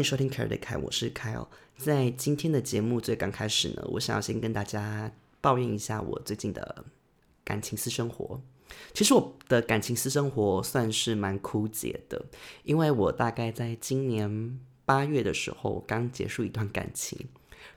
[0.00, 1.46] 迎收听凯尔的凯，我是凯尔。
[1.76, 5.12] 在今天的节目最刚开始呢，我想要先跟大家
[5.42, 6.86] 抱怨一下我最近的
[7.44, 8.40] 感情私生活。
[8.94, 12.24] 其实我的感情私生活算是蛮枯竭的，
[12.62, 17.28] 因为我大概在今年八月的时候刚结束一段感情，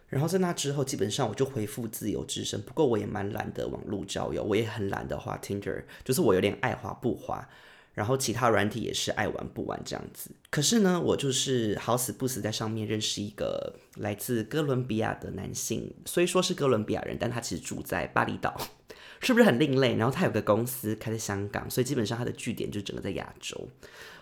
[0.07, 2.61] 然后在那之后基本上我就恢复自由之身。
[2.61, 7.49] 不过我也蛮懒得网络交友，我也很懒得滑 Tinder，就是我有点爱滑不滑。
[7.93, 18.57] 然后其他软体也是爱玩不玩这样子，可是呢，我就是好死不死在上面认识一个来自哥伦比亚的男性，虽说是哥伦比亚人，但他其实住在巴厘岛，
[19.21, 19.95] 是不是很另类？
[19.95, 23.69] 然后他有个公司开在香港，所以基本上他的据点就整个在亚洲。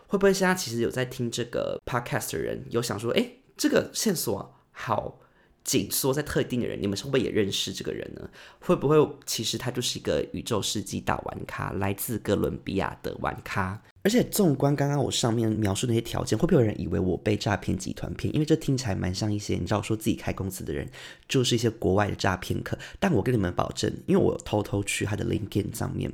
[0.08, 5.21] 会不会现在其实有在听这个 podcast 的人有想说，哎，这个线索好？
[5.64, 8.30] 紧缩在特定的人，你们会不会也认识这个人呢？
[8.60, 13.82] 会不会其实他就是一个宇宙世纪大玩咖，来自哥伦比亚的玩咖？
[14.04, 18.34] 而且纵观刚刚我上面描述那些条件，会不会有人以为我被诈骗集团骗？
[18.34, 20.90] 因为这听起来蛮像一些你知道说自己开公司的人，
[21.28, 22.76] 就是一些国外的诈骗客。
[23.00, 26.12] 但我跟你们保证，因为我偷偷去他的 LinkedIn 上面。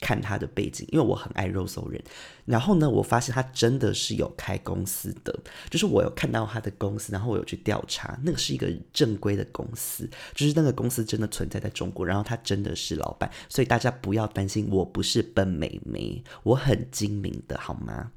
[0.00, 2.02] 看他的背景，因为我很爱肉搜人。
[2.44, 18.12] 然后呢，我发现他真的是有开公司的，就是我有看到他的公司，然后我有去调查，那个是一个正规的公司，就是那个公司真的存在在中国，然后他真的是老板，所以大家不要担心，我不是笨美眉，我很精明的，好吗？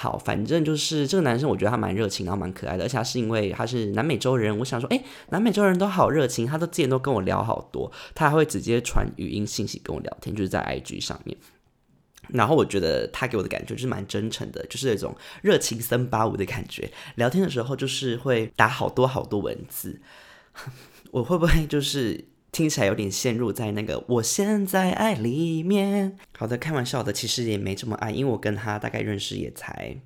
[0.00, 11.36] 好，反正就是这个男生，我觉得他蛮热情，然后蛮可爱的，而且他是因为他是南美洲人，我想说，哎，南美洲人都好热情，他都之前都跟我聊好多，他还会直接传语音信息跟我聊天，就是在 IG 上面。
[12.28, 16.88] 然后我觉得他给我的感觉就是蛮真诚的，就是那种热情森巴舞的感觉。
[17.16, 20.00] 聊天的时候就是会打好多好多文字，
[21.10, 22.24] 我会不会就是？
[22.50, 26.16] 听起来有点陷入在那个我现在爱里面。
[26.36, 29.96] 好的，开玩笑的，其实也没这么爱，因为我跟他大概认识也才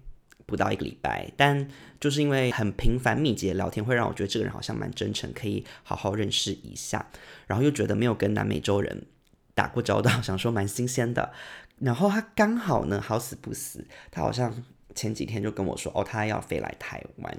[0.44, 1.68] 不到一个礼拜，但
[2.00, 7.08] 就是因为很频繁密集的聊天，会让我觉得这个人好像蛮真诚，可以好好认识一下。
[7.46, 9.06] 然后又觉得没有跟南美洲人
[9.54, 11.32] 打过交道，想说蛮新鲜的。
[11.78, 14.52] 然后他刚好呢，好死不死，他好像
[14.94, 17.38] 前几天就跟我说，哦，他要飞来台湾。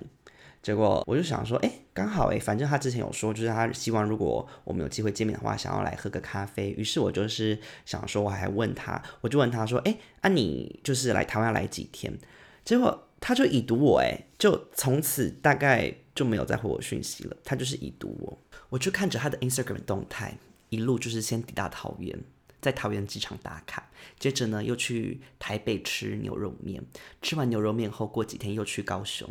[0.63, 6.69] 结果我就想说，哎，刚好哎，反正他之前有说，就是他希望如果我们有机会见面的话，想要来喝个咖啡。
[6.77, 12.17] 于是我就是想说，我还问他，我就问他说，哎，啊你就是来台湾来几天？
[12.63, 17.35] 结果他就已读我，哎，就从此大概就没有再回我讯息了。
[17.43, 20.37] 他就是已读我，我就看着他的 Instagram 动态，
[20.69, 22.17] 一路就是先抵达桃园，
[22.61, 26.81] 在桃园机场打卡，接着呢又去台北吃牛肉面，
[27.21, 29.29] 吃完牛肉面后，过几天又去高雄。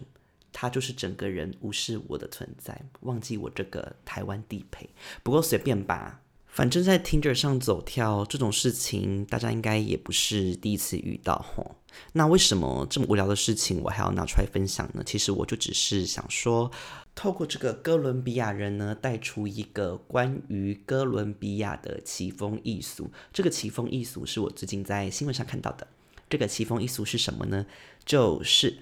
[0.52, 4.88] 他就是整个人无视我的存在，忘记我这个台湾地陪。
[5.22, 11.76] 不过随便吧，反正在 Tinder 上走跳这种事情，大家应该也不是第一次遇到吼。
[12.12, 15.02] 那为什么这么无聊的事情我还要拿出来分享呢？
[15.04, 16.70] 其实我就只是想说，
[17.14, 23.10] 透过这个哥伦比亚人呢，带出一个关于哥伦比亚的奇风异俗。
[23.32, 25.86] 这个奇风异俗是我最近在新闻上看到的。
[26.28, 27.66] 这个奇风异俗是什么呢？
[28.04, 28.78] 就是。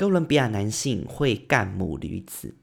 [0.00, 2.54] 哥伦比亚男性会干母驴子，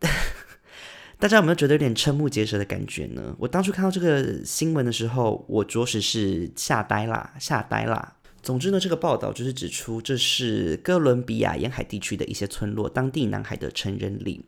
[1.18, 3.34] 大家有没有觉得有点瞠目结舌的感觉呢？
[3.38, 8.18] 我当初看到这个新闻的时候，我着实是吓呆啦，吓呆啦。
[8.42, 14.44] 总之呢，这个报道就是指出，这是哥伦比亚沿海地区的一些村落当地男孩的成人礼，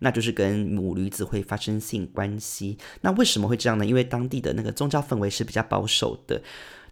[0.00, 2.76] 那就是跟母驴子会发生性关系。
[3.00, 3.86] 那为什么会这样呢？
[3.86, 6.42] 因为当地的那个宗教氛围是比较保守的。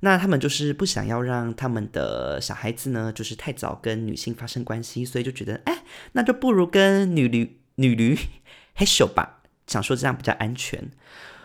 [0.01, 5.83] 那他们就是不想要让他们的小孩子呢，就是太早跟女性发生关系，所以就觉得，哎，
[6.13, 8.17] 那就不如跟女驴女驴
[8.75, 10.91] 嘿咻吧，想说这样比较安全。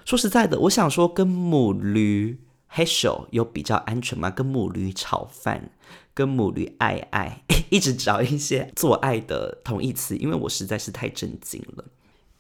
[0.05, 4.29] 说实在的，我想说跟母驴嘿咻有比较安全吗？
[4.29, 5.71] 跟母驴炒饭，
[6.13, 11.85] 跟母驴爱爱， 一直找一些做爱的同义词，因为我实在是太震惊了。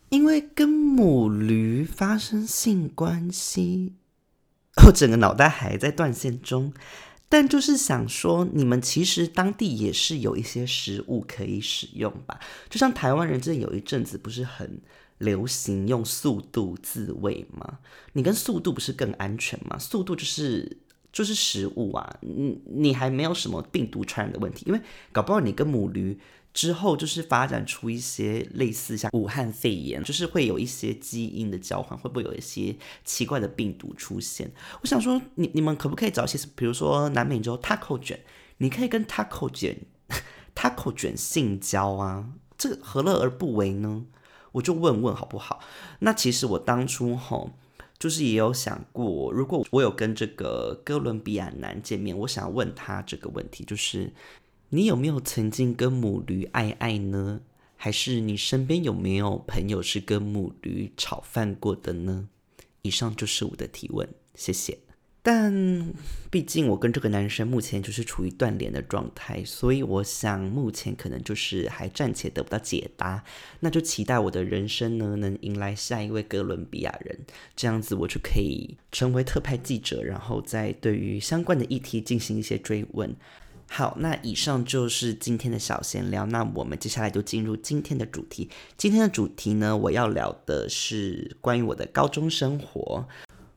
[0.09, 3.93] 因为跟母驴发生性关系。
[4.85, 6.73] 我整个脑袋还在断线中，
[7.29, 12.39] 但就是想说，你们其实当地也是有一些食物可以使用吧？
[12.69, 14.79] 就像台湾人这有一阵子不是很
[15.19, 17.79] 流行用速度自卫吗？
[18.13, 19.79] 你跟速度不是更安全吗？
[19.79, 20.77] 速度就是
[21.11, 24.81] 就是食物啊，你你还没有什么病毒传染的问题，因为
[25.11, 26.19] 搞不好你跟母驴。
[26.53, 34.51] 之后就是发展出一些类似像武汉肺炎，就是会有一些基因的交换，会不会有一些奇怪的病毒出现？
[34.81, 38.19] 我想说，你你们可不可以找一些，比如说南美洲 taco 卷，
[38.59, 39.75] 你可以跟 taco 卷
[40.53, 44.05] taco 卷性交啊，这何乐而不为呢？
[44.51, 45.59] 我就问问好不好？
[45.99, 47.49] 那其实我当初吼，
[47.97, 54.13] 就是也有想过，如果我有跟这个哥伦比亚男见面，我想问他这个问题，就是。
[54.75, 57.41] 你有没有曾经跟母驴爱爱呢？
[57.75, 62.27] 还是你身边有没有朋友是跟母驴炒饭过的呢？
[62.81, 64.79] 以上就是我的提问，谢谢。
[65.21, 65.93] 但
[66.31, 73.23] 毕竟我跟这个男生目前就是处于断联的状态，所以我想目前可能就是还暂且得不到解答。
[73.59, 77.19] 那就期待我的人生呢能迎来下一位哥伦比亚人，
[77.55, 83.15] 这样子我就可以成为特派记者，然后再对于相关的议题进行一些追问。
[83.75, 86.27] 好，那以上就是今天的小闲聊。
[86.27, 88.47] 那我们接下来就进入今天的主题。
[88.77, 93.03] 今天的主题呢，我要聊的是关于我的高中生活。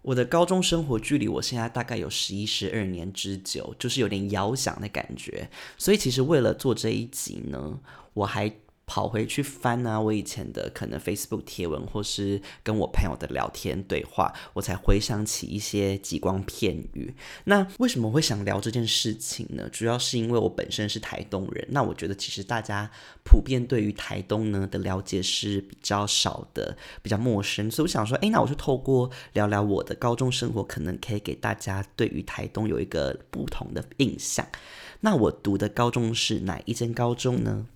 [0.01, 5.51] 我的高中生活距离我现在大概有十一、十二年之久，就是有点遥想的感觉。
[5.77, 7.79] 所以其实为了做这一集呢，
[8.15, 8.51] 我还。
[8.87, 17.13] 跑回去翻啊，我以前的可能 Facebook 贴文，或是跟我朋友的聊天对话，我才回想起一些极光片语。
[17.45, 19.69] 那为什么会想聊这件事情呢？
[19.71, 22.89] 主要是因为我本身是台东人，那我觉得其实大家
[23.25, 34.47] 普遍对于台东呢的了解是比较少的，比较陌生，所以我想说，哎，那我就透过聊聊我的高中生活，可能可以给大家对于台东有一个不同的印象。
[35.01, 37.67] 那我读的高中是哪一间高中呢？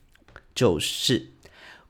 [0.55, 1.32] 就是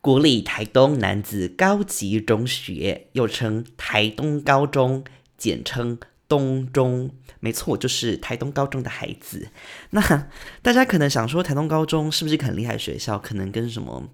[0.00, 5.04] 国立台东男子高级中学，又称台东高中，
[5.36, 5.98] 简称
[6.28, 7.10] 东中。
[7.42, 9.48] 没错，就是台东高中的孩子。
[9.90, 10.28] 那
[10.60, 13.18] 大家可能想说，台东高中是不是很厉害的学校？
[13.18, 14.10] 可能跟什么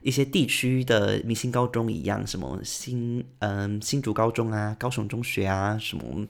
[0.00, 6.26] 一些地区的明星高中一样，什么新嗯新竹高中啊、高雄中学啊，什么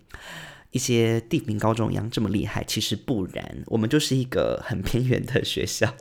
[0.73, 2.65] 一些地名高中一样这么厉害？
[2.65, 5.95] 其实不然，我们就是一个很偏远的学校。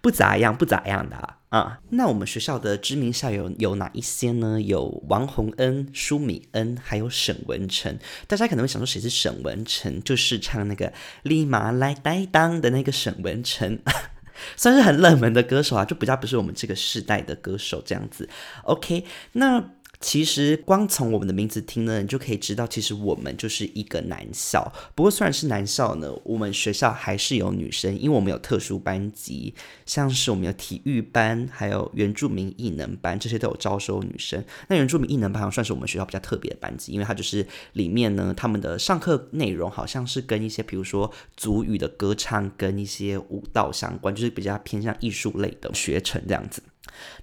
[0.00, 1.16] 不咋样，不咋样的
[1.50, 1.80] 啊。
[1.90, 4.60] 那我们学校的知名校友有哪一些呢？
[4.60, 7.98] 有王洪恩、舒米恩，还有沈文成。
[8.26, 10.02] 大家可能会想说，谁是沈文成？
[10.02, 10.92] 就是唱那个
[11.24, 13.78] “立马来担当”的那个沈文成，
[14.56, 18.28] 算是很冷门的歌手啊，就比较不是我们这个世代的歌手这样子。
[18.64, 19.70] OK，那。
[20.00, 24.72] 其实光从我们的名字听呢，你就可以知道，其实我们就是一个男校。
[24.94, 29.54] 不过虽然是男校呢，我们学校还是有女生，因为我们有特殊班级，
[29.86, 34.44] 像是我们有体育班，还有原住民艺能班，这些都有招收女生。
[34.68, 46.62] 那原住民艺能班算是我们学校比较特别的班级，因为它就是里面呢，他们的上课内容好像是跟一些，比如说族语的歌唱跟一些舞蹈相关，就是比较偏向艺术类的学程这样子。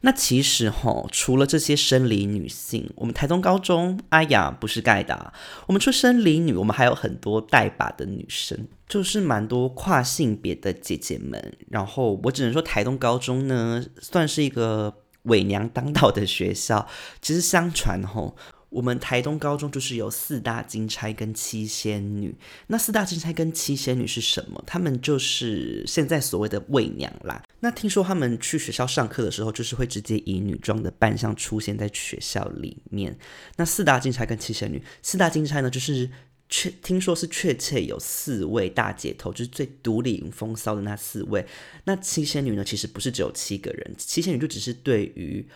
[0.01, 5.33] 那其实哈，除了这些生理女性，我们台东高中，哎呀，不是盖的。
[5.67, 11.57] 我们出生理女，我们还有很多带把的女生，就是蛮多跨性别的姐姐们。
[11.69, 14.93] 然后我只能说，台东高中呢，算是一个
[15.23, 16.87] 伪娘当道的学校。
[17.21, 18.33] 其实相传哈。
[18.73, 22.35] 我们台东高中就是有四大金钗跟七仙女。
[22.67, 24.63] 那四大金钗跟七仙女是什么？
[24.65, 27.43] 他们就是现在所谓的伪娘啦。
[27.59, 33.15] 那听说他们去学校上课的时候，就是会直接以女装的扮相出现在学校里面。
[33.57, 36.09] 那四大金钗跟七仙女，四大金钗呢，就是
[36.49, 41.45] 确听说是确切有四位大姐头，就是最独领风骚的那四位。
[41.85, 45.47] 那七仙女呢，其实不是只有七个人，七仙女就只是对于。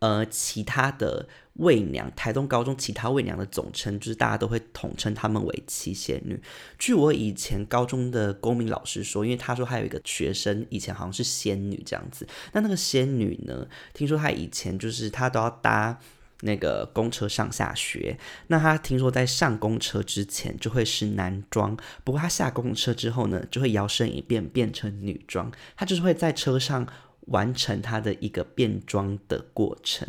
[0.00, 6.40] 呃，其他的魏娘，台东高中其他魏娘的总称，就是大家都会统称她们为七仙女。
[6.78, 12.26] 据我以前高中的公民老师说，因为他说还有一个学生以前好像是仙女这样子。
[12.52, 15.96] 那那个仙女呢，听说她以前就是她都要搭
[16.40, 18.18] 那个公车上下学。
[18.48, 25.52] 那她听说在上公车之前就会是男装，不过她下公车之后呢，就会摇身一变变成女装。
[25.76, 26.86] 她就是会在车上。
[27.28, 30.06] 完成他的一个变装的过程。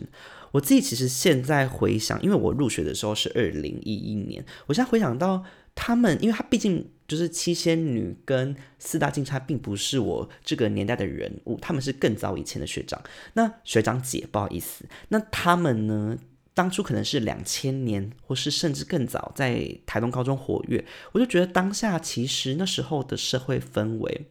[0.56, 5.44] 我自己其实现在回想，因为我入学的时候是二零一一年，我现在回想到
[5.74, 13.04] 他们，因为他毕竟就是七仙女跟四大金钗，并不是我这个年代的人物，他们是更早以前的学长。
[13.34, 16.18] 那学长姐，不好意思，那他们呢，
[16.54, 20.86] 当初可能是两千年，或是甚至更早，在台东高中活跃。
[21.12, 24.28] 我就觉得当下其实那时候的社会氛围。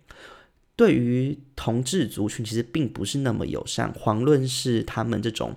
[0.77, 5.55] 对于同志族群，其实并不是那么友善，遑论是他们这种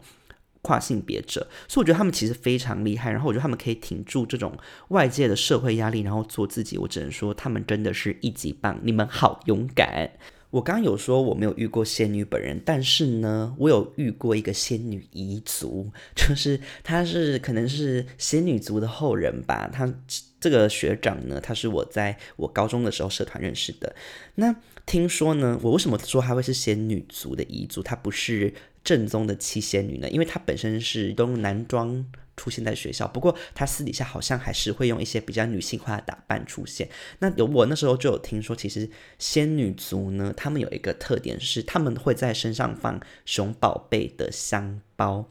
[0.67, 1.47] 跨性别者。
[1.69, 4.51] 所以我觉得他们其实非常厉害，然后我觉得他们可以挺住这种
[4.89, 6.77] 外界的社会压力，然后做自己。
[6.77, 10.11] 我只能说，他们真的是一级棒，你们好勇敢。
[10.49, 19.69] 我刚刚有说我没有遇过仙女本人，但是呢，我有遇过一个仙女彝族，就是她是可能是仙女族的后人吧。
[19.71, 19.93] 她
[20.39, 23.93] 这个学长呢，他是我在我高中的时候社团认识的。
[24.35, 24.55] 那
[24.85, 27.83] 听说呢，我为什么说她会是仙女族的彝族？
[27.83, 28.53] 她不是
[28.87, 30.07] 正宗的七仙女呢？
[30.09, 32.05] 因为她本身是都男装
[32.37, 33.05] 出现在学校。
[33.05, 36.87] 不过她私底下好像还是会用一些比较女性化的打扮出现。
[37.19, 38.89] 那有我那时候就有听说，其实
[39.19, 45.25] 仙女族呢，他们有一个特点是他们会在身上放熊宝贝的香包。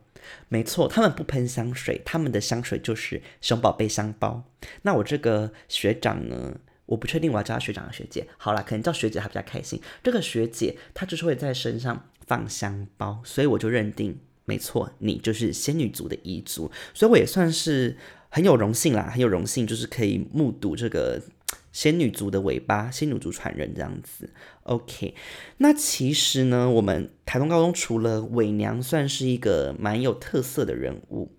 [0.48, 4.44] 没错，他们不喷香水，他们的香水就是熊宝贝香包。
[4.82, 6.60] 那我这个学长呢？
[6.86, 8.28] 我不确定我要叫他学长和学姐。
[8.36, 9.80] 好了，可能叫学姐还比较开心。
[10.04, 16.70] 这个学姐她就是会在身上放香包，所以我就认定没错，你就是仙女族的遗族。
[16.92, 17.96] 所以我也算是
[18.28, 21.22] 很有荣幸啦，很有荣幸，就是可以目睹这个
[21.72, 24.30] 仙女族的尾巴，仙女族传人这样子。
[24.64, 25.14] OK，
[25.58, 31.32] 那其实呢，我们台东高中除了伪娘算是一个蛮有特色的人物。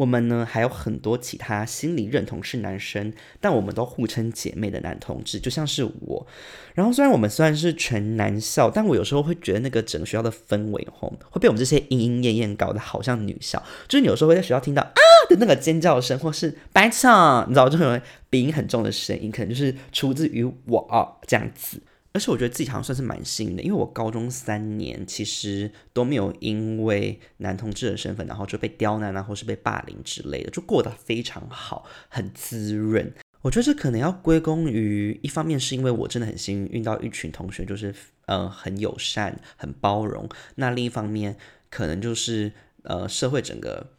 [0.00, 6.26] 我们呢还有很多其他心理认同是男生，但我们都互称姐妹的男同志，就像是我。
[6.72, 13.62] 然后虽然我们虽然是全男校，但我有时候会觉得那个整个学校的氛围吼会被我们这些莺莺燕燕搞得好像女校。
[13.86, 21.78] 就是有时候会在学校听到啊的那个尖叫声，或是白唱，你知道这种鼻音很重的声音，可能就是出自于我这样子。
[22.12, 33.12] 而且我觉得自己好像算是蛮幸运的，因为我高中三年其实都没有因为男同志的身份，然后就被刁难啊，或是被霸凌之类的，就过得非常好，很滋润。
[33.42, 37.94] 我觉得这可能要归功于一方面是因为我真的很幸运遇到一群同学，就是
[38.26, 40.28] 呃很友善、很包容。
[40.56, 41.36] 那另一方面
[41.70, 42.52] 可能就是
[42.82, 43.94] 呃社会整个。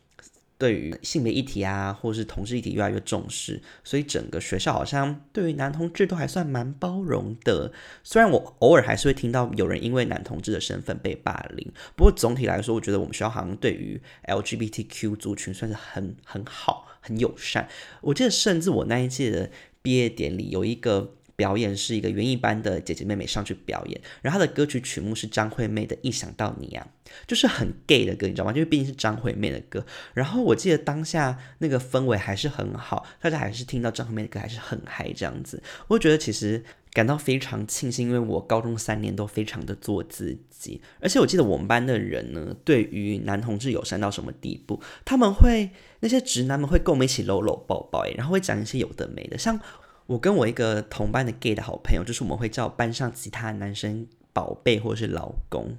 [0.62, 7.74] 对于性别议题啊，或是同志议题越来越重视，所以整个学校好像对于男同志都还算蛮包容的。
[8.04, 17.68] 虽然我偶尔还是会听到有人因为男同志的身份被霸凌，不过总体来说，我觉得我们学校好像对于 LGBTQ 族群算是很很好、很友善。
[18.02, 19.50] 我记得甚至我那一届的
[19.82, 21.16] 毕业典礼有一个。
[21.36, 26.88] 表演是一个园艺班的姐姐妹妹上去表演，然后她的歌曲曲目是张惠妹的《一想到你》啊，
[27.28, 28.52] 就是很 gay 的歌，你知道吗？
[28.52, 29.86] 因为毕竟是张惠妹的歌。
[30.14, 35.62] 然后我记得当下那个氛围还是很好，大家还是听到张惠妹的歌还是很嗨这样子。
[35.88, 44.82] 我觉得其实感到非常庆幸，因为我高中三年都非常的做自己，而且我记得我们班的人呢，对于男同志友善到什么地步？
[45.06, 45.70] 他们会
[46.02, 49.60] 那些直男们会跟我们一起搂搂抱抱，然后会讲一些有的没的，像。
[50.08, 55.78] 我跟我一个同班的 gay 的好朋友，就是我们会叫班上其他男生宝贝或者是老公，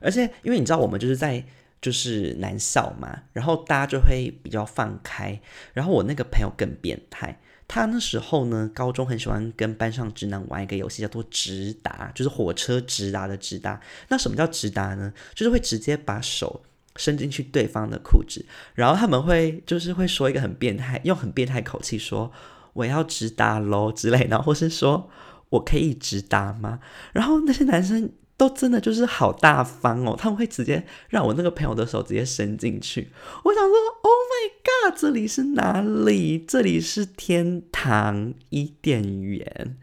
[0.00, 1.44] 而且因为你知道我们就是在
[1.80, 5.40] 就是男校嘛，然后大家就会比较放开。
[5.72, 13.80] 然后我那个朋友更变态，他那时候呢高中很喜欢跟班上直男玩一个游戏，叫做直达，就是火车直达的直达。
[14.08, 15.12] 那什么叫直达呢？
[15.34, 16.62] 就是会直接把手
[16.96, 22.30] 伸进去对方的裤子，然后他们会就是会说一个很变态，用很变态口气说。
[22.72, 25.10] 我要直达喽之类的，或是说
[25.50, 26.80] 我可以直达吗？
[27.12, 33.10] 然后那些男生都真的就是好大方哦，他们会直接让我那个朋友的手直接伸进去。
[33.44, 36.38] 我想说，Oh my god，这里是哪里？
[36.38, 39.76] 这里是天堂伊甸园。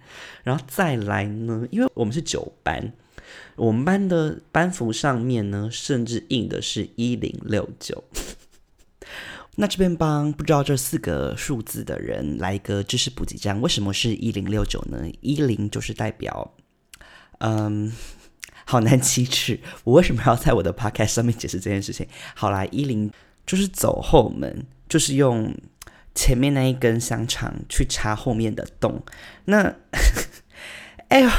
[0.43, 2.91] 然后再来呢，因为我们是九班，
[3.55, 8.03] 我们班的班服上面呢，甚至印的是一零六九。
[9.61, 15.05] 那这边帮不知道这四个数字的人来一个知识补给站，为什么是一零六九呢？
[15.19, 16.53] 一零就是代表，
[17.39, 17.91] 嗯，
[18.63, 19.59] 好难启齿。
[19.83, 22.07] 我为什么要在我的 podcast 上面解释这件事情？
[22.35, 23.11] 好啦，一零
[23.45, 25.53] 就是走后门，就是用
[26.15, 29.03] 前面那一根香肠去插后面的洞。
[29.43, 29.75] 那，
[31.09, 31.33] 哎呀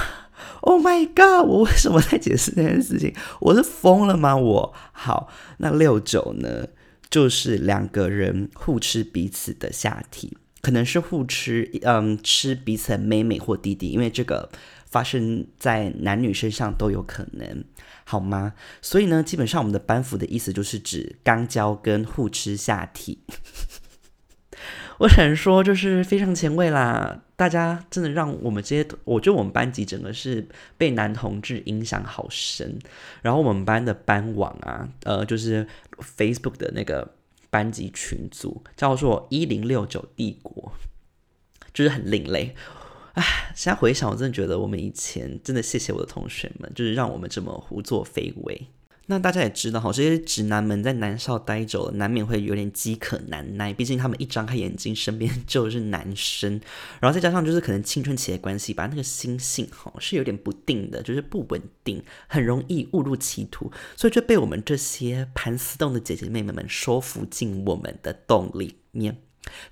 [0.61, 1.49] ，Oh my God！
[1.49, 3.15] 我为什么在解释这件事情？
[3.41, 4.37] 我是疯了吗？
[4.37, 6.67] 我好，那六九呢？
[7.11, 14.49] 就是两个人互吃彼此的下体，可能是互吃，嗯，吃彼此的妹妹或弟弟，因为这个
[14.87, 17.65] 发生在男女身上都有可能，
[18.05, 18.55] 好吗？
[18.81, 23.19] 所以呢，基本上我们的班服的意思就是指肛交跟互吃下体。
[24.99, 27.23] 我想说，就是非常前卫啦！
[27.41, 32.79] 大家真的让我们这些，我觉得我们班级整个是被男同志影响好深。
[33.23, 35.67] 然后我们班的班网啊，呃，就是
[36.19, 37.15] Facebook 的那个
[37.49, 40.71] 班级群组叫做“一零六九帝国”，
[41.73, 42.55] 就是很另类。
[43.15, 48.67] 唉，现在回想，我真的觉得我们以前真的谢谢我的同学们，就是让我们这么胡作非为。
[49.11, 53.75] 那大家也知道哈，这些直男们在男校待久了，难免会有点饥渴难耐。
[53.75, 56.61] 毕竟他们一张开眼睛，身边就是男生，
[57.01, 69.19] 然后再加上就是可能青春期的关系吧，那个心性哈是有点不定的，就是不稳定，很容易误入歧途，所以就被我们这些盘丝洞的姐姐妹妹们说服进我们的洞里面。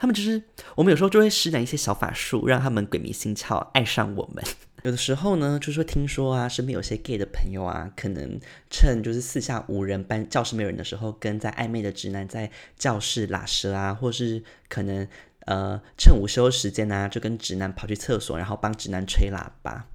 [0.00, 0.42] 他们就是
[0.74, 4.42] 我们有时候就会施展一些小法术，让他们鬼迷心窍，爱上我们。
[4.82, 8.38] 有的时候呢，就是说听说啊，身边有些 gay 的朋友啊，可能
[8.70, 15.06] 趁就是四下无人、班教室没有人的时候，跟在暧昧的直男在教室拉舌啊，或是可能
[15.46, 19.86] 呃趁午休时间啊，就跟直男跑去厕所，然后帮直男吹喇叭。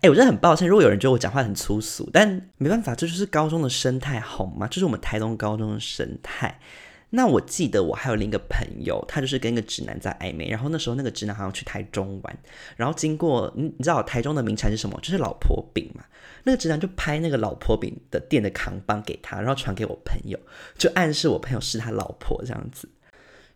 [0.00, 4.66] 哎，我真的很抱歉，如果有人觉得我讲话很粗俗，但没办法，这就是高中的生态，好吗？
[4.68, 6.60] 这是我们台东高中的生态。
[7.14, 12.38] 那我记得我还有另一个朋友，他就是跟一个直男在暧昧，然后那时候那个直男好像去台中玩，
[12.74, 14.98] 然后经过你你知道台中的名产是什么？
[15.02, 16.02] 就是老婆饼嘛。
[16.44, 20.38] 那个直男就拍那个老婆饼的店的扛帮给他，然后传给我朋友，
[20.78, 22.88] 就暗示我朋友是他老婆这样子。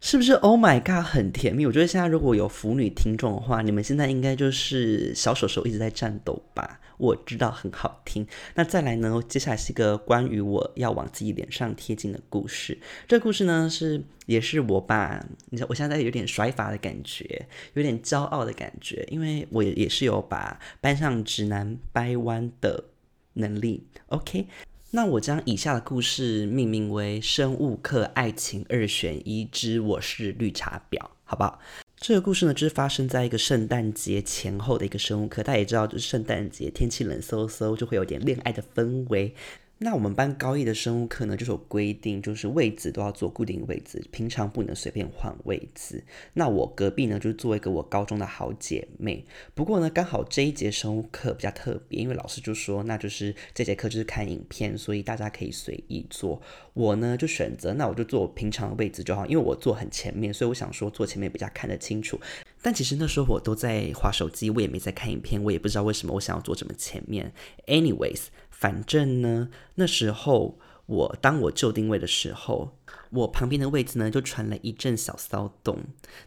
[0.06, 1.66] 是不是？Oh my god，很甜蜜。
[1.66, 6.78] 我觉得现在如果有腐女听众的话，你们现在应该就是小手手一直在颤抖吧？
[6.96, 8.24] 我知道很好听。
[8.54, 9.20] 那再来呢？
[9.26, 12.78] 接下来是一个关于我要往自己脸上贴金的故事。
[13.08, 15.20] 这个故事呢，是也是我把，
[15.50, 22.84] 你知道，我现在有点甩法的感觉，有点骄傲的感觉，因为我也是有把班上直男掰弯的
[23.32, 23.88] 能力。
[24.10, 24.46] OK。
[24.92, 31.58] 那我将以下的故事命名为《生物课爱情二选一之我是绿茶婊》，好不好？
[31.96, 35.42] 这个故事呢，就是发生在一个圣诞节前后的一个生物课。
[35.42, 39.34] 大家也知道，就是圣诞节天气冷飕飕，就会有点恋爱的氛围。
[39.78, 46.02] 那我们班高一的生物课呢，就是有规定，就是位置都要坐固定位置，平常不能随便换位置。
[46.32, 49.26] 那我隔壁呢，就是做一个我高中的好姐妹。
[49.54, 56.40] 不过呢，刚好这一节生物课比较特别，因为老师就说，那就是这节课就是看影片，所以大家可以随意坐。
[56.76, 62.20] 我呢就选择，那我就坐平常的位置就好，因为我坐很前面，所以我想说坐前面比较看得清楚。
[62.60, 67.32] 但其实那时候我都在划手机，我也没在看影片，我也不知道为什么我想要坐这么前面。
[67.66, 68.26] Anyways。
[68.58, 72.72] 反正呢，那时候我当我就定位的时候。
[73.10, 75.78] 我旁边的位置呢，就传来一阵小骚动。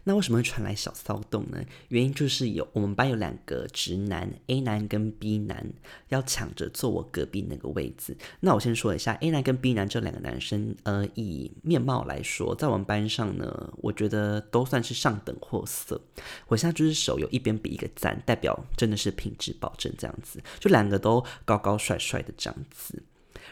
[0.04, 1.62] 那为什么会传来小骚动呢？
[1.88, 5.72] 原因就是有我们班有两个直男 A 男跟 B 男
[6.08, 8.16] 要抢着坐我隔壁那个位置。
[8.40, 16.00] 那我先说一下 A 男跟 B 男这两个男生，呃，以面貌来说，在我们班上呢，我觉得都算是上等货色。
[16.48, 20.40] 我现在就是手有一边比一个赞，代表真的是品质保证这样子。
[20.58, 23.02] 就两个都高高帅帅的这样子。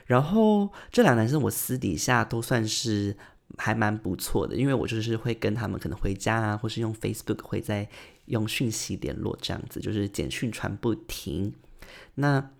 [0.08, 3.14] 然后这两男生我私底下都算是
[3.58, 7.86] 还蛮不错的，因为我就是会跟他们可能回家啊，或是用 Facebook 会在
[8.24, 11.52] 用讯息联络这样子，就是简讯传不停。
[12.14, 12.50] 那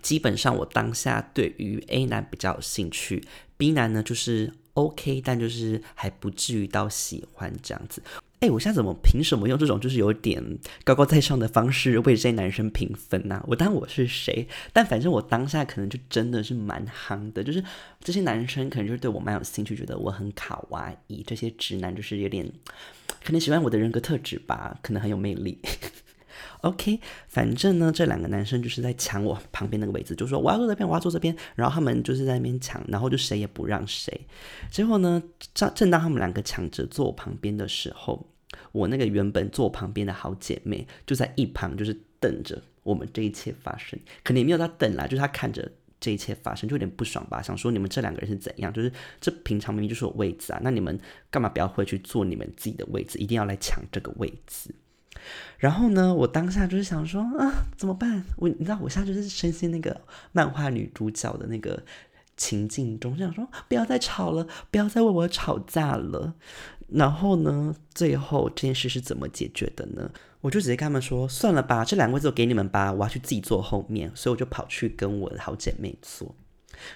[0.00, 3.24] 基本上我当下对于 A 男比较有兴趣
[3.56, 8.02] ，B 男呢就是 OK，但就是还不至于到喜欢这样子。
[8.42, 10.42] 哎，我现在怎么凭什么用这种就是有点
[10.82, 13.40] 高高在上的方式为这些男生评分呢？
[13.46, 14.48] 我当我是谁？
[14.72, 17.62] 但反正我当下可能就真的是蛮夯的，就是
[18.00, 21.22] 这些男生可能就是对我蛮有兴趣，觉得我很卡哇伊。
[21.24, 22.44] 这些直男就是有点
[23.22, 25.60] 可能喜欢我的人格特质吧，可能很有魅力。
[26.62, 31.36] OK，反正呢，这两个男生就是在抢我旁边那个位置，就说我要坐这边，我要坐这边。
[31.54, 34.20] 然后他们就是在那边抢，然后就谁也不让谁。
[34.68, 35.22] 结果呢，
[35.54, 38.26] 正正当他们两个抢着坐我旁边的时候。
[38.72, 43.98] 我那个原本坐旁边的好姐妹就在一旁，就是等着我们这一切发生。
[44.24, 48.72] 可能也没有她等啦，就是她看着这一切发生，就有点不爽吧，想说你们这两个人是怎样？
[48.72, 50.98] 就是这平常明明就是我位置啊，那你们
[51.30, 54.74] 干嘛不要回去坐你们自己的位置，一定要来抢这个位置？
[55.58, 58.24] 然后呢，我当下就是想说啊，怎么办？
[58.38, 60.00] 我你知道，我现在就是深陷那个
[60.32, 61.80] 漫画女主角的那个
[62.36, 66.34] 情境中，就想说不要再吵了，不要再为我吵架了。
[66.94, 67.74] 然后呢？
[67.94, 70.10] 最后这件事是怎么解决的呢？
[70.40, 76.34] 我就直接跟他们说：“算了吧，这两个位置我给你们吧，我要去自己坐后面。”所以我就跑去跟我的好姐妹坐。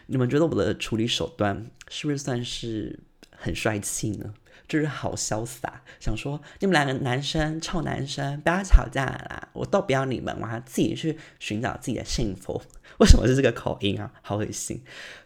[0.07, 2.99] 你们觉得我的处理手段是不是算是
[3.31, 4.35] 很帅气呢？
[4.69, 12.61] 就是好潇洒，想说你们两个男生臭男生不要吵架啦，我都不要你们，我要自己去寻找自己的幸福。
[12.99, 14.11] 为什么是这个口音啊？
[14.23, 14.81] 好恶心！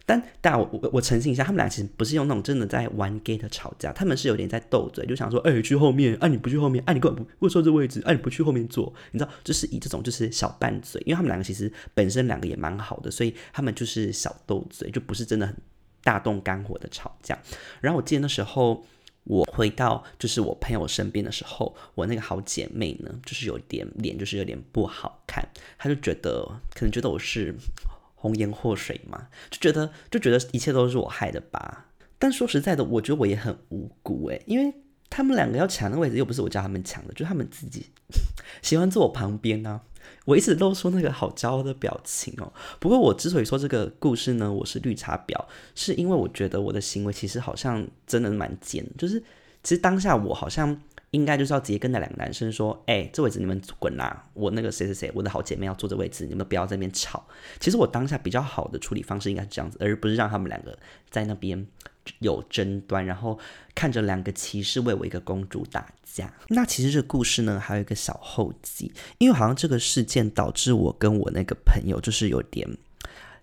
[0.05, 15.55] 但但我我我澄清一下，他们俩其实不是用那种真的在玩 gay 的吵架，他们是有点在斗嘴，就想说，哎，去后面，啊你不去后面，啊你根本不不坐这位置，啊你不去后面坐，你知道，就是以这种就是小拌嘴，因为他们两个其实本身两个也蛮好的，所以他们就是小斗嘴，就不是真的很
[16.03, 17.39] 大动肝火的吵架。
[17.79, 18.85] 然后我记得那时候。
[19.23, 25.47] 我回到就是我朋友身边的时候，我那个好姐妹呢，就是有点脸，就是有点不好看。
[25.77, 27.55] 她就觉得可能觉得我是
[28.15, 31.87] 红颜祸水嘛，就觉得就觉得一切都是我害的吧。
[32.17, 34.73] 但说实在的，我觉得我也很无辜诶，因为
[35.09, 37.87] 他们两个要抢那个位置，又不是我叫他们抢的，就他们自己
[38.61, 39.81] 喜欢坐我旁边呢。
[40.25, 42.51] 我一直露出那个好骄傲的表情哦。
[42.79, 49.19] 不过我之所以说这个故事呢，我是绿茶婊，是因为我觉得我的行为其实好像真的蛮贱，就是
[49.63, 50.79] 其实当下我好像
[51.11, 54.25] 应该就是要直接跟那两个男生说：“哎，这位置你们滚啦！
[54.33, 57.27] 我那个谁谁谁，我的好姐妹要坐这位置，你们不要在那边吵。”
[57.59, 60.77] 其实我当下比较好的处理方式应该是这样子，而不是让他们两个
[61.09, 61.67] 在那边
[62.19, 63.37] 有争端，然后
[63.75, 66.33] 看着两个骑士为我一个公主打架。
[66.49, 72.67] 那其实这个故事呢，还有一个小后记，因为好像这个事件导致我跟我那个朋友就是有点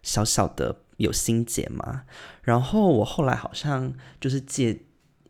[0.03, 2.05] 小小的有心结嘛。
[2.42, 4.81] 然后我后来好像就是借。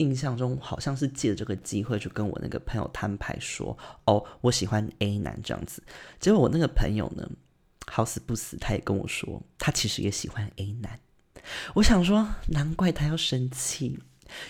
[0.01, 5.83] 印象中好像是借这个机会去跟我那个朋友摊牌说：“哦，我喜欢 A 男这样子。”
[6.21, 7.29] 结果我那个朋友呢，
[7.89, 11.01] 好死不死，他也跟我说，他其实也喜欢 A 男。
[11.75, 13.99] 我想说，难怪他要生气，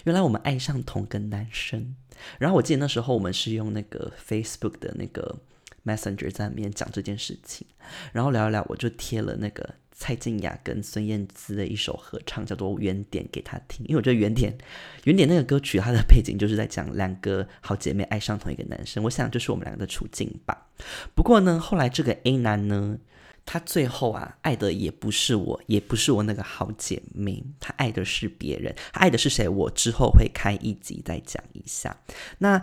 [0.04, 1.94] 原来我们爱上同个男生。
[2.38, 5.38] 然后我记得那时候我们是用那个 Facebook 的那个
[5.84, 7.66] Messenger 在里面讲这件事情，
[8.12, 9.74] 然后聊一聊，我就贴了那个。
[10.00, 14.52] 蔡健雅跟孙燕姿的一首合唱叫做《原点》给他听，因为我觉得《原点》
[15.02, 20.68] 《原点》那个歌曲它的背景就是在讲两个好姐妹爱上同一个男生，我想就是我们两个的处境吧。
[21.16, 22.96] 不过呢，后来这个 A 男呢，
[23.50, 28.74] 他最后啊爱的也不是我，也不是我那个好姐妹，他爱的是别人。
[28.92, 29.48] 他爱的是谁？
[29.48, 31.96] 我之后会开一集再讲一下。
[32.36, 32.62] 那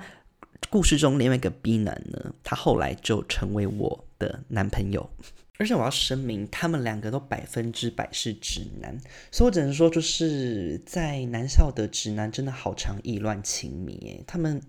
[0.70, 5.10] 故事中另外一个 B 男呢，他后来就成为我的男朋友。
[5.58, 8.96] 而且我要声明，他们两个都百分之百是直男，
[9.32, 14.62] 所以我只能说，就是在男校的直男真的好常意乱情迷，他们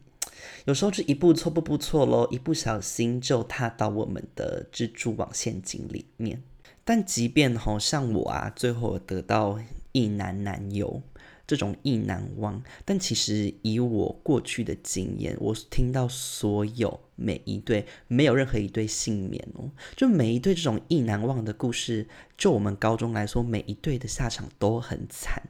[0.64, 6.42] 有时候就一步错步步错喽，一不小心就踏到我们的蜘蛛网陷阱里面。
[6.84, 9.58] 但即便好像我啊，最后得到
[9.92, 11.02] 一男男友。
[11.48, 25.40] 这种意难忘，但其实以我过去的经验，我听到所有每一对没有任何一对幸免哦，就每一对这种意难忘的故事，就我们高中来说，每一对的下场都很惨，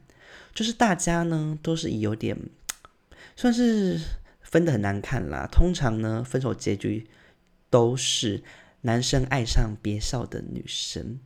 [0.53, 2.37] 就是大家呢都是有点
[3.35, 3.99] 算是
[4.49, 5.47] 分的很难看啦。
[5.51, 7.07] 通常呢，分手结局
[7.69, 8.41] 都是
[8.81, 11.19] 男生爱上别校的女生。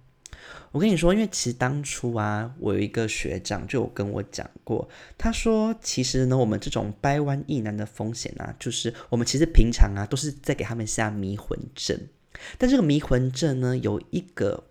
[0.71, 12.09] 我跟你说，因为其实当初啊，我有一个学长就有跟我讲过，他说其实呢，我们这种掰弯意男的风险啊，就是我们其实平常啊都是在给他们下迷魂阵，
[12.57, 14.63] 但这个迷魂阵呢有一个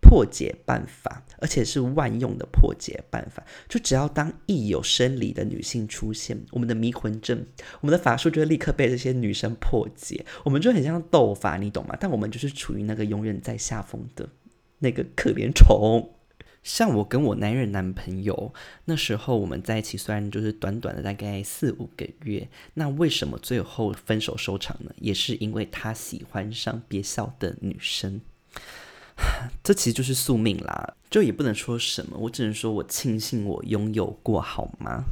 [0.00, 7.46] 破解办法，而且是万用的破解办法，就只要当一有生理的女性出现，我们的迷魂阵，
[7.80, 11.96] 我们的法术就会立刻被这些女生破解，我们就很像斗法，你懂吗？
[12.00, 14.28] 但我们就是处于那个永远在下风的。
[14.80, 16.08] 那个可怜虫，
[16.62, 24.92] 像我跟我男人男朋友那时候我们在一起，虽然就是短短的大概四五个月，那为什么最后分手收场呢？
[25.00, 28.20] 也是因为他喜欢上别校的女生，
[29.62, 35.04] 这其实就是宿命啦，就也不能说什么，我只能说我庆幸我拥有过，好吗？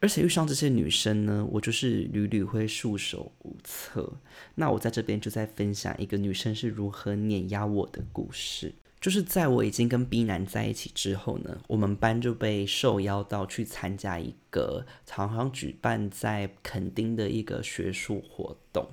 [0.00, 4.12] 而且遇上这些女生呢，我就是屡屡会束手无策。
[4.56, 8.74] 那我在这边就在分享一个女生是如何碾压我的故事。
[9.00, 18.88] 就是在我已经跟 B 男在一起之后呢，我们班就被受邀到去参加一个好像举办在垦丁的一个学术活动，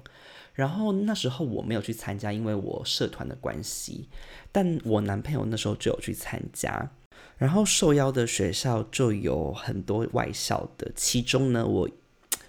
[0.59, 4.09] 然后那时候我没有去参加，因为我社团的关系，
[4.51, 6.91] 但我男朋友那时候就有去参加，
[7.37, 11.89] 然后受邀的学校就有很多外校的，其中呢，我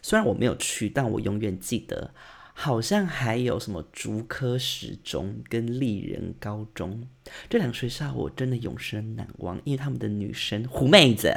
[0.03, 2.11] 虽然我没有去，但我永远记得。
[2.53, 7.09] 好像还有什么竹科十中跟丽人高中
[7.49, 11.35] 这两个学校，我真的永生难忘，因为他们的女生狐妹子，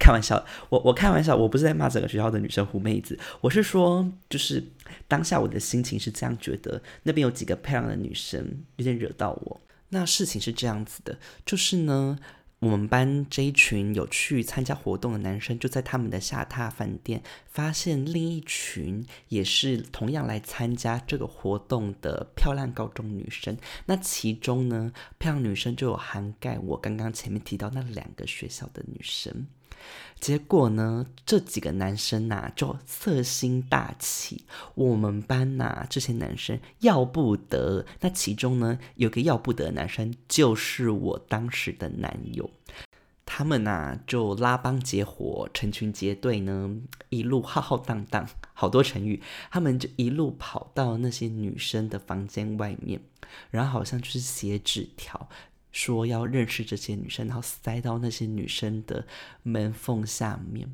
[0.00, 4.60] 开玩笑，我我开玩笑，我不是在骂整个学校的女生狐妹子，我是说，就是
[5.14, 9.60] 当下我的心情是这样觉得，那边有几个漂亮的女生，有点惹到我。
[9.90, 12.18] 那事情是这样子的，就是呢。
[12.60, 23.54] 我们班这一群有去参加活动的男生，就在他们的下榻饭店发现另一群也是同样来参加这个活动的漂亮高中女生。
[23.84, 29.46] 那其中呢，漂亮女生就有涵盖我刚刚前面提到那两个学校的女生。
[30.20, 34.44] 结果呢，这几个男生呐就色心大起，
[34.74, 37.84] 我们班呐这些男生要不得。
[38.00, 42.50] 那其中呢有个要不得男生，就是我当时的男友。
[43.26, 46.76] 他们呐就拉帮结伙，成群结队呢，
[47.08, 49.22] 一路浩浩荡荡，好多成语。
[49.50, 53.00] 他们就一路跑到那些女生的房间外面，
[53.50, 55.28] 然后好像就是写纸条。
[55.74, 59.06] 说要认识这些女生，然后塞到那些女生的
[59.42, 60.72] 门缝下面。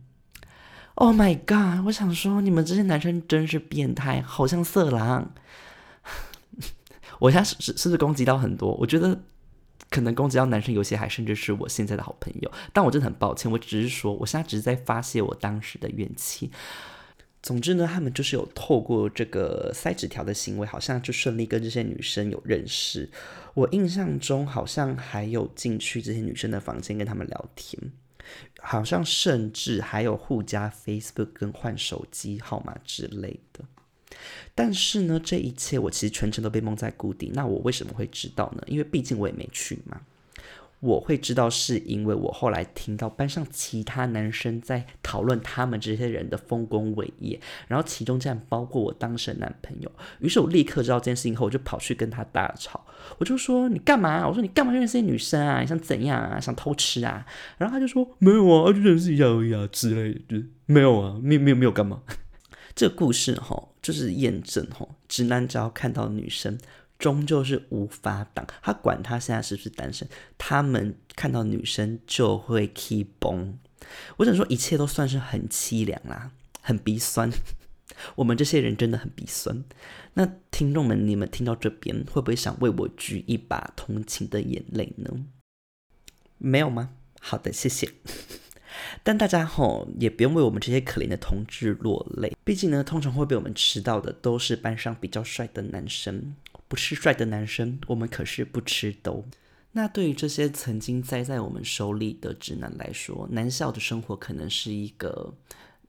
[0.96, 1.86] Oh my god！
[1.86, 5.32] 我想说，你们这些男生真是变态，好像色狼。
[7.18, 8.74] 我现在是是不是攻击到很多？
[8.74, 9.22] 我觉得
[9.88, 12.52] 可能攻击到男生有些还甚至是我现在的好朋友。
[12.74, 16.50] 但我真的很抱歉，我只是说，我现在只是在发泄我当时的怨气。
[17.42, 23.11] 总之呢，他们就是有透过这个塞纸条的行为，好像就顺利跟这些女生有认识。
[23.55, 27.92] 我印象中好像还有进去这些女生的房间跟他们聊天，
[28.61, 33.64] 好像甚至还有互加 Facebook 跟换手机号码之类的。
[34.55, 37.33] 但是呢，这一切我其实全程都被蒙在鼓底。
[37.35, 38.62] 那我为什么会知道呢？
[38.66, 40.00] 因为毕竟我也没去嘛。
[40.80, 47.38] 我会知道，是因为我后来听到班上其他男生在讨论他们这些人的丰功伟业，
[47.68, 49.92] 然后其中竟然包括我当时的男朋友。
[50.20, 52.84] 于是我立刻知道这件事情后，我就跑去跟他大吵。
[53.18, 55.60] 我就说：“你干嘛？”我说：“你干嘛认识些女生啊？
[55.60, 56.40] 你想怎样啊？
[56.40, 57.26] 想偷吃啊？”
[57.58, 62.02] 然后他就说：“没有啊，就认识一下而已啊之类的，就没有啊， 没有没有没有干嘛。”
[62.74, 66.56] 这个故事哈，就是验证哈，直男只要看到女生。
[67.00, 70.06] 终究是无法挡，他管他现在是不是单身，
[70.38, 73.58] 他们看到女生就会 keep 崩。
[74.18, 77.30] 我想说，一切都算是很凄凉啦，很鼻酸。
[78.16, 79.64] 我们这些人真的很鼻酸。
[80.14, 85.24] 那听众们，你们听到这边会不会想为我举一把同情的眼泪呢？
[86.36, 86.90] 没有吗？
[87.20, 87.90] 好的，谢谢。
[89.02, 96.34] 但大家吼也不用为我们这些可怜的同志落泪，毕竟呢，通常会被我们吃到的都是班上比较帅的男生。
[96.70, 99.26] 不是帅的男生，我们可是不吃兜。
[99.72, 105.35] 那对于这些曾经栽在我们手里的直男来说，男校的生活可能是一个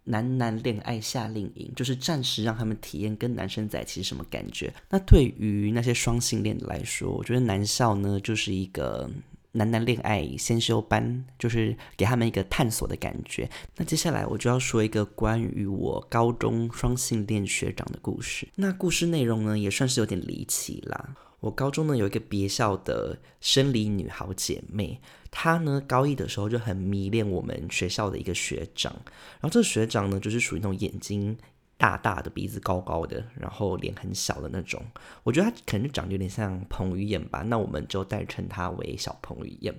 [0.06, 4.74] 男男恋爱夏令营，就是暂时让他们体验跟男生在一起什么感觉。
[4.90, 9.08] 那对于那些双性恋来说，我觉得男校呢就是一个。
[9.54, 13.50] 男男恋爱先修班，就是给他们一个探索的感觉。
[13.76, 18.48] 那接下来我就要说一个关于我高中双性恋学长的故事。
[18.56, 21.16] 那故事内容呢，也算是有点离奇啦。
[21.42, 31.36] 我高中呢有一个别校的生理女好姐妹，她呢高一的时候就很迷恋我们学校的一个学长，然后这个学长呢就是属于那种眼睛。
[31.82, 34.80] 大大的鼻子高高的，然后脸很小的那种，
[35.24, 39.74] 我觉得他可能就长得有点像彭于晏吧，那我们就代称他为小彭于晏。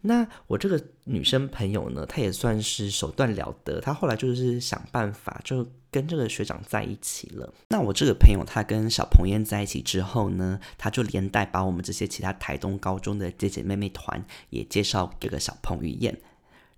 [0.00, 7.52] 那我这个女生朋友呢，她也算是手段了得，她后来就是想办法就跟这个学长在一起了。
[7.68, 16.18] 那我这个朋友她跟小彭于晏在一起之后呢，她就连带把我们这些其他台东高中的姐姐妹妹团也介绍给个小彭于晏。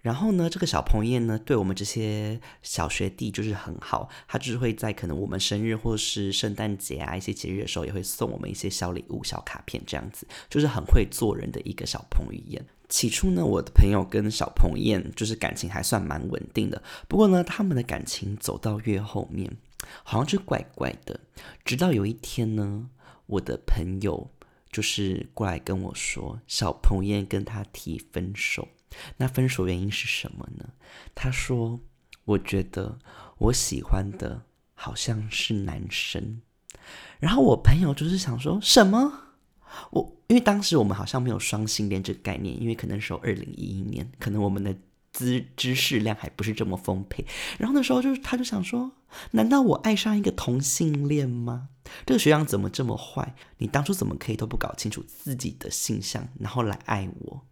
[0.07, 12.65] 然后呢，这个小彭燕呢，对我们这些小学弟就是很好，他就是会在可能我们生日或是圣诞节啊一些节日的时候，也会送我们一些小礼物、小卡片这样子，就是很会做人的一个小彭于晏。
[12.89, 19.57] 起初呢，我的朋友跟小彭燕就是感情还算蛮稳定的，不过呢，他们的感情走到越后面，
[20.05, 21.19] 好像就怪怪的。
[21.65, 22.89] 直到有一天呢，
[23.27, 24.31] 我的朋友
[24.71, 28.69] 就是过来跟我说，小彭燕跟他提分手。
[29.17, 30.71] 那分手原因是什么呢？
[31.15, 31.81] 他说
[32.25, 32.99] ：“我觉得
[33.39, 34.43] 我喜欢的
[34.75, 36.41] 好像是男生。”
[37.19, 39.21] 然后我朋友就是想说什么？
[39.91, 44.75] 我因为当时我们好像没有双性恋这个概念，因为可能是二零一一年，可能我们的
[45.13, 47.25] 知知识量还不是这么丰沛。
[47.59, 48.93] 然后那时候就是他就想说
[49.33, 51.69] ：“难道我爱上一个同性恋吗？
[52.07, 53.35] 这个学长怎么这么坏？
[53.59, 57.45] 你当初怎么可以都不搞清楚自己的性向，然后来爱我？”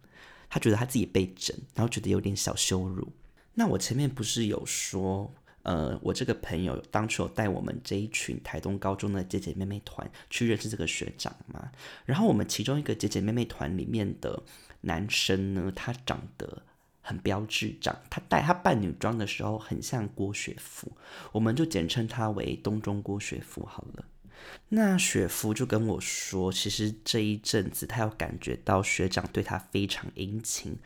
[0.55, 3.11] 他觉得他自己被整，然后觉得有点小羞辱。
[3.55, 5.29] 那我前面不是有说，
[5.63, 11.69] 呃，我这个朋友当初有带我们这一群台东高中的姐姐妹妹团去认识这个学长嘛？
[12.05, 14.41] 然后我们其中一个姐姐妹妹团里面的
[14.79, 16.61] 男生呢，他长得
[17.01, 20.89] 很标志，长他带他扮女装的时候很像郭雪芙，
[21.33, 24.05] 我们就简称他为东中郭雪芙好了。
[24.69, 30.77] 那雪芙就跟我说，其实这一阵子他有感觉到学长对他非常殷勤，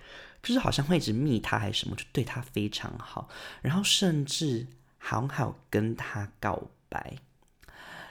[0.43, 3.29] 就是好像会一直密他还是什么，就对他非常好，
[3.61, 4.67] 然后甚至
[4.97, 7.15] 好像还有跟他告白。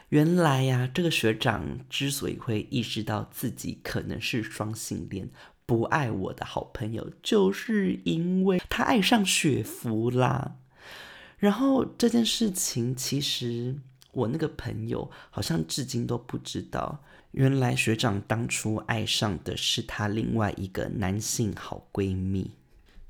[0.08, 5.28] 原来呀，这个学长之所以会意识到自己可能是双性恋，
[5.66, 10.56] 不爱我的好朋友，就是因为他爱上雪芙啦。
[11.36, 13.76] 然后这件事情其实。
[14.18, 22.57] 我那个朋友好像至今都不知道，原来学长当初爱上的是他另外一个男性好闺蜜。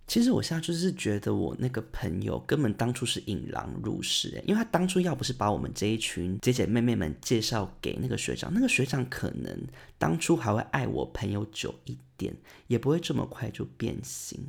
[0.09, 9.55] 其实我现在就是觉得我那个朋友根本当初是引狼入室，因为他当初要不是把我们这一群姐姐妹妹们介绍给那个学长，那个学长可能
[9.99, 12.35] 当初还会爱我朋友久一点，
[12.68, 14.40] 也不会这么快就变心。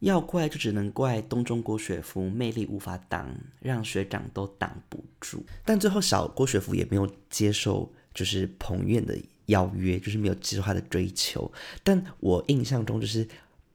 [0.00, 5.42] 要怪就只能怪东中郭雪芙魅力无法挡，让学长都挡不住。
[5.64, 11.50] 但最后小郭雪芙也没有接受，就是彭院的邀约，就是没有接受他的追求。
[11.82, 13.26] 但我印象中就是。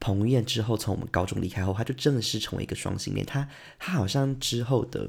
[0.02, 3.24] 彭于晏之后从我们高中离开后，他就真的是成为一个双性恋。
[3.24, 5.08] 他他好像之后的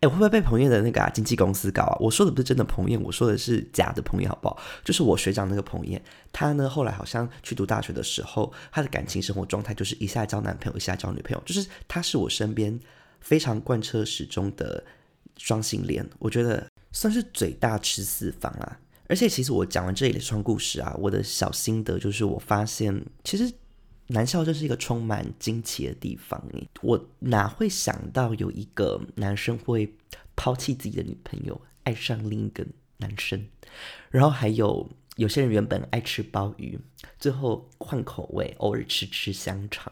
[0.00, 1.96] 哎，会不会被彭于晏的那个啊经纪公司搞啊？
[1.98, 4.60] 我说的不是真的彭于晏，我说的是假的彭燕，好不好？
[4.84, 12.78] 就是我学长那个彭于晏，他呢后来好像去读大学的时候，他的感情生活状态就是一下交男朋友，一下交女朋友，就是他是我身边
[13.20, 14.84] 非常贯彻始终的
[15.38, 18.78] 双性恋，我觉得算是嘴大吃四方啊。
[19.06, 23.50] 而且其实我讲完这一串故事啊，我的小心得就是我发现其实。
[24.08, 26.42] 男校就是一个充满惊奇的地方，
[26.82, 29.94] 我哪会想到有一个男生会
[30.36, 32.66] 抛弃自己的女朋友，爱上另一个
[32.98, 33.46] 男生，
[34.10, 34.86] 然后还有
[35.16, 36.78] 有些人原本爱吃鲍鱼，
[37.18, 39.90] 最后换口味，偶尔吃吃香肠，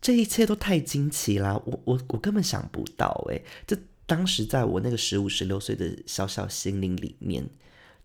[0.00, 1.62] 这一切都太惊奇啦！
[1.64, 7.48] 我我我根本想不到，诶，这当时在我那个十五十六岁的小小心灵里面，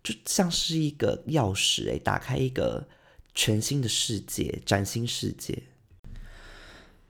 [0.04, 2.86] 就像是一个钥匙，诶，打开一个。
[3.38, 5.62] 全新的世界，崭新世界。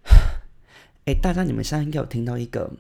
[1.07, 2.71] 哎，大家，你们现在应该有听到一个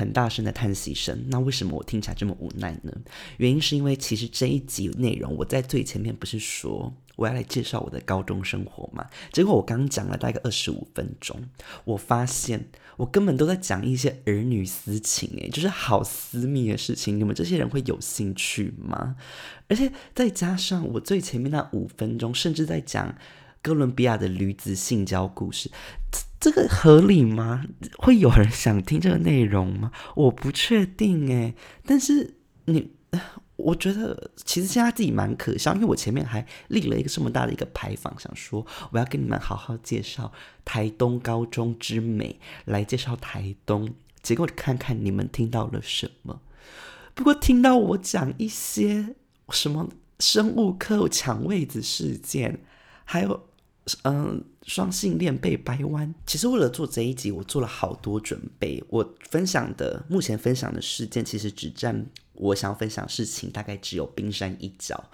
[0.00, 1.26] 很大声的叹息声。
[1.28, 2.92] 那为什么我听起来这么无奈呢？
[3.36, 9.06] 原因是因为其实这一集内容，我在最前面不是说我要来介绍我的高中生活嘛？
[9.30, 11.38] 结果我刚讲了大概二十五分钟，
[11.84, 17.18] 我发现我根本都在讲一些儿女私情，哎，就是好私密的事情。
[17.18, 19.16] 你们这些人会有兴趣吗？
[19.68, 23.14] 而且再加上我最前面那五分钟，甚至在讲
[23.62, 25.70] 哥伦比亚的驴子性交故事，
[26.40, 27.64] 这个合理吗？
[27.98, 29.92] 会有人想听这个内容吗？
[30.16, 31.54] 我不确定诶。
[31.84, 32.90] 但是你，
[33.56, 40.32] 我觉得其实现在自己蛮可笑，因为我前面还立了一个这么大的一个牌坊，想说我要跟你们好好介绍
[40.64, 46.40] 台东高中之美，来介绍台东，结果看看你们听到了什么。
[47.14, 49.14] 不过听到我讲一些。
[49.52, 49.88] 什么
[50.20, 52.60] 生物课抢位子事件，
[53.04, 53.48] 还有
[54.02, 56.14] 嗯双性恋被掰弯。
[56.26, 58.82] 其实为了做这一集，我做了好多准备。
[58.88, 65.10] 我分享的目前分享的事件，其实只占我想要分享事情大概只有冰山一角。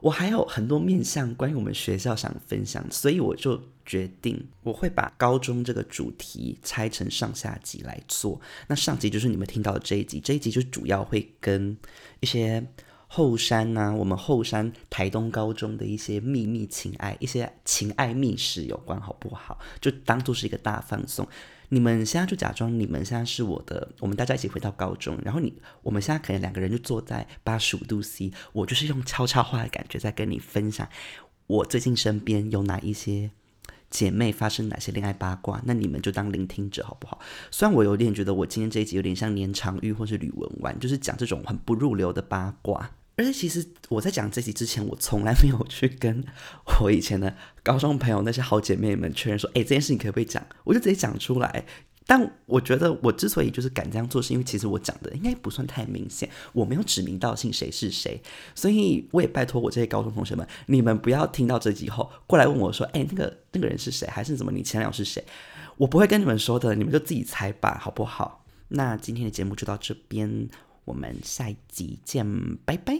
[0.00, 8.40] 我还有很多面向关于我们学校想分享，所以我就决定我会把高中这个主题拆成上下集来做。
[8.68, 11.76] 那上集就是你们听到的这一集，这一集就主要会跟
[12.20, 12.66] 一些。
[13.10, 19.58] 后山呐，我们后山台东高中的一些秘密情爱、一些情爱秘史有关，好不好？
[19.80, 21.26] 就当做是一个大放送。
[21.70, 30.88] 你们现在就假装你们现在是我的，我们大家一起回到高中，然后你我们现在可能两个人就坐在八十五度 C，我就是用悄悄话的感觉在跟你分享
[31.46, 33.30] 我最近身边有哪一些
[33.90, 37.18] 姐妹发生哪些恋爱八卦，那你们就当聆听者好不好？
[37.50, 42.90] 虽然我有点觉得我今天这一集有点像年长玉或是吕文婉，就是讲这种很不入流的八卦。
[43.18, 46.24] 而且其实我在讲这集之前，我从来没有去跟
[46.80, 50.40] 我以前的高中朋友那些好姐妹们确认说，哎，这件事情可不可以讲？
[50.62, 51.66] 我就直接讲出来。
[52.06, 58.18] 但我觉得我之所以就是敢这样做，是因为其实我讲的应该不算太明显，我没有指名道姓谁是谁，
[58.54, 65.22] 所以我也拜托我这些高中同学们，你们不要听到这集后过来问我说，哎，那个那个人是谁，还是怎么你前两是谁？
[65.76, 68.44] 我不会跟你们说的，你们就自己猜吧，好不好？
[68.68, 70.48] 那今天的节目就到这边。
[70.88, 72.26] 我们下一集见
[72.64, 72.98] 拜拜。